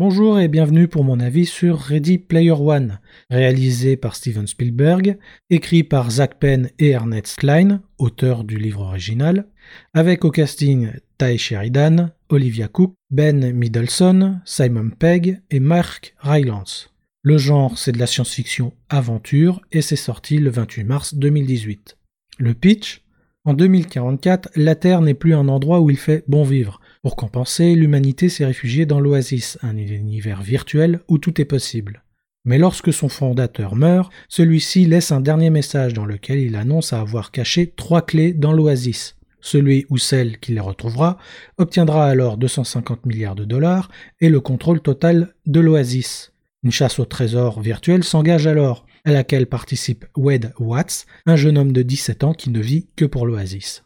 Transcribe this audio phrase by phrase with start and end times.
[0.00, 5.18] Bonjour et bienvenue pour mon avis sur Ready Player One, réalisé par Steven Spielberg,
[5.50, 9.44] écrit par Zach Penn et Ernest Klein, auteur du livre original,
[9.92, 16.94] avec au casting Ty Sheridan, Olivia Cook, Ben Middleton, Simon Pegg et Mark Rylance.
[17.20, 21.98] Le genre, c'est de la science-fiction aventure et c'est sorti le 28 mars 2018.
[22.38, 23.02] Le pitch?
[23.44, 26.79] En 2044, la Terre n'est plus un endroit où il fait bon vivre.
[27.02, 32.02] Pour compenser, l'humanité s'est réfugiée dans l'Oasis, un univers virtuel où tout est possible.
[32.44, 37.30] Mais lorsque son fondateur meurt, celui-ci laisse un dernier message dans lequel il annonce avoir
[37.30, 39.16] caché trois clés dans l'Oasis.
[39.40, 41.16] Celui ou celle qui les retrouvera
[41.56, 46.34] obtiendra alors 250 milliards de dollars et le contrôle total de l'Oasis.
[46.62, 51.72] Une chasse au trésor virtuel s'engage alors, à laquelle participe Wade Watts, un jeune homme
[51.72, 53.84] de 17 ans qui ne vit que pour l'Oasis.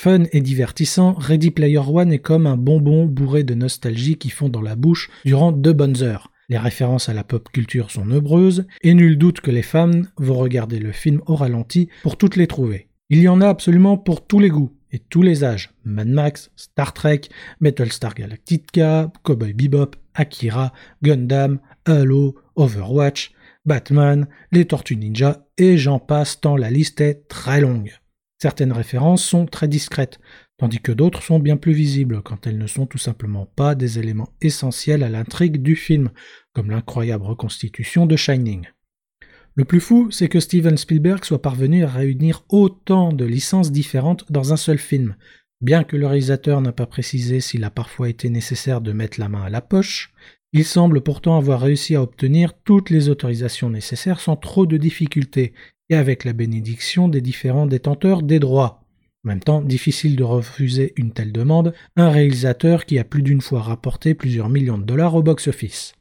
[0.00, 4.48] Fun et divertissant, Ready Player One est comme un bonbon bourré de nostalgie qui fond
[4.48, 6.32] dans la bouche durant deux bonnes heures.
[6.48, 10.34] Les références à la pop culture sont nombreuses, et nul doute que les fans vont
[10.34, 12.88] regarder le film au ralenti pour toutes les trouver.
[13.10, 15.70] Il y en a absolument pour tous les goûts et tous les âges.
[15.84, 17.22] Mad Max, Star Trek,
[17.90, 23.32] Star Galactica, Cowboy Bebop, Akira, Gundam, Halo, Overwatch,
[23.64, 27.92] Batman, les Tortues Ninja, et j'en passe tant la liste est très longue.
[28.42, 30.18] Certaines références sont très discrètes,
[30.58, 34.00] tandis que d'autres sont bien plus visibles quand elles ne sont tout simplement pas des
[34.00, 36.10] éléments essentiels à l'intrigue du film,
[36.52, 38.66] comme l'incroyable reconstitution de Shining.
[39.54, 44.24] Le plus fou, c'est que Steven Spielberg soit parvenu à réunir autant de licences différentes
[44.32, 45.14] dans un seul film.
[45.60, 49.28] Bien que le réalisateur n'a pas précisé s'il a parfois été nécessaire de mettre la
[49.28, 50.12] main à la poche,
[50.52, 55.54] il semble pourtant avoir réussi à obtenir toutes les autorisations nécessaires sans trop de difficultés,
[55.88, 58.84] et avec la bénédiction des différents détenteurs des droits.
[59.24, 63.40] En même temps, difficile de refuser une telle demande, un réalisateur qui a plus d'une
[63.40, 65.94] fois rapporté plusieurs millions de dollars au box-office.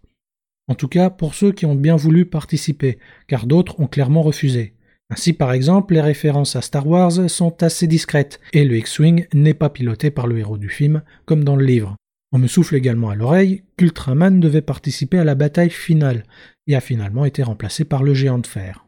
[0.68, 4.74] En tout cas pour ceux qui ont bien voulu participer, car d'autres ont clairement refusé.
[5.10, 9.54] Ainsi par exemple, les références à Star Wars sont assez discrètes, et le X-Wing n'est
[9.54, 11.96] pas piloté par le héros du film, comme dans le livre.
[12.32, 16.24] On me souffle également à l'oreille qu'Ultraman devait participer à la bataille finale,
[16.68, 18.86] et a finalement été remplacé par le géant de fer.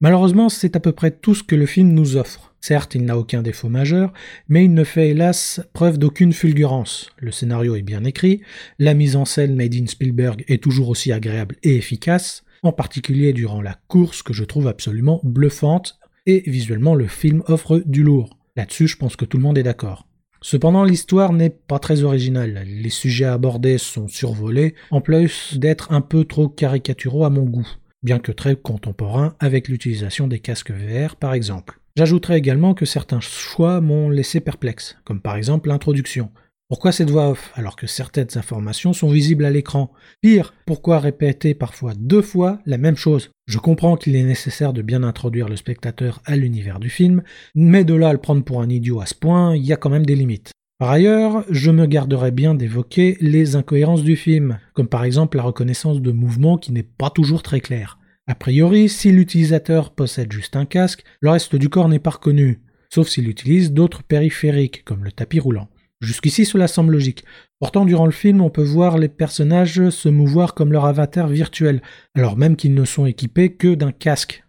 [0.00, 2.54] Malheureusement, c'est à peu près tout ce que le film nous offre.
[2.60, 4.12] Certes, il n'a aucun défaut majeur,
[4.48, 7.10] mais il ne fait hélas preuve d'aucune fulgurance.
[7.18, 8.42] Le scénario est bien écrit,
[8.78, 13.32] la mise en scène made in Spielberg est toujours aussi agréable et efficace, en particulier
[13.32, 18.36] durant la course que je trouve absolument bluffante, et visuellement le film offre du lourd.
[18.56, 20.05] Là-dessus, je pense que tout le monde est d'accord.
[20.48, 22.62] Cependant, l'histoire n'est pas très originale.
[22.68, 27.66] Les sujets abordés sont survolés, en plus d'être un peu trop caricaturaux à mon goût
[28.04, 31.80] bien que très contemporain avec l'utilisation des casques VR par exemple.
[31.96, 36.30] J'ajouterai également que certains choix m'ont laissé perplexe, comme par exemple l'introduction.
[36.68, 39.92] Pourquoi cette voix off alors que certaines informations sont visibles à l'écran?
[40.20, 43.30] Pire, pourquoi répéter parfois deux fois la même chose?
[43.46, 47.22] Je comprends qu'il est nécessaire de bien introduire le spectateur à l'univers du film,
[47.54, 49.76] mais de là à le prendre pour un idiot à ce point, il y a
[49.76, 50.50] quand même des limites.
[50.80, 55.44] Par ailleurs, je me garderai bien d'évoquer les incohérences du film, comme par exemple la
[55.44, 58.00] reconnaissance de mouvements qui n'est pas toujours très clair.
[58.26, 62.60] A priori, si l'utilisateur possède juste un casque, le reste du corps n'est pas reconnu,
[62.92, 65.68] sauf s'il utilise d'autres périphériques, comme le tapis roulant.
[66.00, 67.24] Jusqu'ici, cela semble logique.
[67.58, 71.80] Pourtant, durant le film, on peut voir les personnages se mouvoir comme leur avatar virtuel,
[72.14, 74.44] alors même qu'ils ne sont équipés que d'un casque.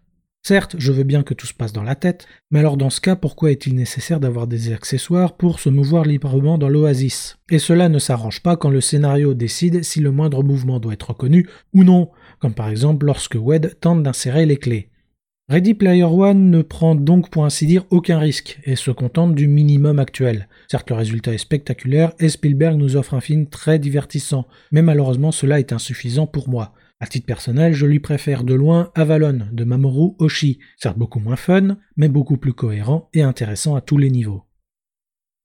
[0.48, 3.02] Certes, je veux bien que tout se passe dans la tête, mais alors dans ce
[3.02, 7.38] cas, pourquoi est-il nécessaire d'avoir des accessoires pour se mouvoir librement dans l'oasis?
[7.50, 11.10] Et cela ne s'arrange pas quand le scénario décide si le moindre mouvement doit être
[11.10, 14.90] reconnu ou non, comme par exemple lorsque Wed tente d'insérer les clés.
[15.50, 19.48] Ready Player One ne prend donc pour ainsi dire aucun risque et se contente du
[19.48, 20.50] minimum actuel.
[20.70, 25.32] Certes, le résultat est spectaculaire et Spielberg nous offre un film très divertissant, mais malheureusement
[25.32, 26.74] cela est insuffisant pour moi.
[27.00, 31.38] À titre personnel, je lui préfère de loin Avalon de Mamoru Oshii, certes beaucoup moins
[31.38, 34.47] fun, mais beaucoup plus cohérent et intéressant à tous les niveaux.